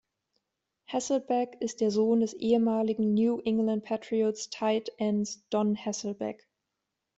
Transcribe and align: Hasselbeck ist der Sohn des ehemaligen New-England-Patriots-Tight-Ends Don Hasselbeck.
Hasselbeck 0.87 1.57
ist 1.61 1.79
der 1.79 1.91
Sohn 1.91 2.21
des 2.21 2.33
ehemaligen 2.33 3.13
New-England-Patriots-Tight-Ends 3.13 5.47
Don 5.51 5.75
Hasselbeck. 5.77 6.47